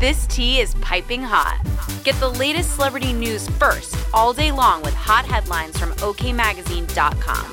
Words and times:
This 0.00 0.26
tea 0.28 0.60
is 0.60 0.72
piping 0.76 1.20
hot. 1.20 1.60
Get 2.04 2.14
the 2.20 2.30
latest 2.30 2.74
celebrity 2.74 3.12
news 3.12 3.46
first 3.58 3.94
all 4.14 4.32
day 4.32 4.50
long 4.50 4.80
with 4.80 4.94
hot 4.94 5.26
headlines 5.26 5.78
from 5.78 5.92
OKMagazine.com. 5.96 7.44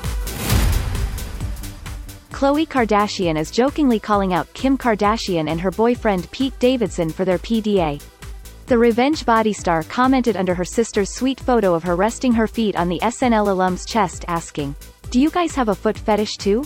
Khloe 2.31 2.65
Kardashian 2.65 3.37
is 3.37 3.51
jokingly 3.51 3.99
calling 3.99 4.33
out 4.33 4.53
Kim 4.53 4.77
Kardashian 4.77 5.49
and 5.49 5.59
her 5.59 5.71
boyfriend 5.71 6.31
Pete 6.31 6.57
Davidson 6.59 7.09
for 7.09 7.25
their 7.25 7.37
PDA. 7.37 8.01
The 8.67 8.77
Revenge 8.77 9.25
body 9.25 9.51
star 9.51 9.83
commented 9.83 10.37
under 10.37 10.53
her 10.55 10.63
sister's 10.63 11.09
sweet 11.09 11.41
photo 11.41 11.73
of 11.73 11.83
her 11.83 11.97
resting 11.97 12.31
her 12.31 12.47
feet 12.47 12.77
on 12.77 12.87
the 12.87 12.99
SNL 12.99 13.49
alum's 13.49 13.85
chest 13.85 14.23
asking, 14.29 14.73
Do 15.11 15.19
you 15.19 15.29
guys 15.31 15.53
have 15.55 15.67
a 15.67 15.75
foot 15.75 15.97
fetish 15.97 16.37
too? 16.37 16.63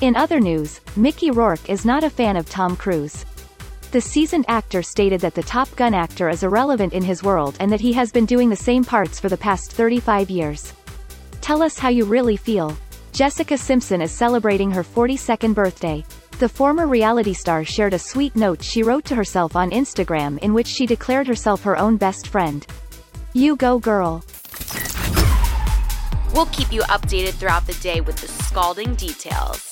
In 0.00 0.16
other 0.16 0.40
news, 0.40 0.80
Mickey 0.96 1.30
Rourke 1.30 1.68
is 1.68 1.84
not 1.84 2.02
a 2.02 2.08
fan 2.08 2.38
of 2.38 2.48
Tom 2.48 2.76
Cruise. 2.76 3.26
The 3.92 4.00
seasoned 4.00 4.46
actor 4.48 4.82
stated 4.82 5.20
that 5.20 5.34
the 5.34 5.42
Top 5.42 5.68
Gun 5.76 5.92
actor 5.92 6.30
is 6.30 6.44
irrelevant 6.44 6.94
in 6.94 7.02
his 7.02 7.22
world 7.22 7.58
and 7.60 7.70
that 7.70 7.82
he 7.82 7.92
has 7.92 8.10
been 8.10 8.24
doing 8.24 8.48
the 8.48 8.56
same 8.56 8.86
parts 8.86 9.20
for 9.20 9.28
the 9.28 9.36
past 9.36 9.70
35 9.72 10.30
years. 10.30 10.72
Tell 11.42 11.62
us 11.62 11.78
how 11.78 11.90
you 11.90 12.06
really 12.06 12.38
feel. 12.38 12.74
Jessica 13.12 13.58
Simpson 13.58 14.00
is 14.00 14.10
celebrating 14.10 14.70
her 14.70 14.82
42nd 14.82 15.52
birthday. 15.54 16.02
The 16.38 16.48
former 16.48 16.86
reality 16.86 17.34
star 17.34 17.66
shared 17.66 17.92
a 17.92 17.98
sweet 17.98 18.34
note 18.34 18.62
she 18.62 18.82
wrote 18.82 19.04
to 19.04 19.14
herself 19.14 19.56
on 19.56 19.70
Instagram 19.70 20.38
in 20.38 20.54
which 20.54 20.68
she 20.68 20.86
declared 20.86 21.26
herself 21.26 21.62
her 21.62 21.76
own 21.76 21.98
best 21.98 22.28
friend. 22.28 22.66
You 23.34 23.56
go 23.56 23.78
girl. 23.78 24.24
We'll 26.32 26.46
keep 26.46 26.72
you 26.72 26.80
updated 26.88 27.34
throughout 27.34 27.66
the 27.66 27.76
day 27.82 28.00
with 28.00 28.16
the 28.16 28.28
scalding 28.28 28.94
details. 28.94 29.71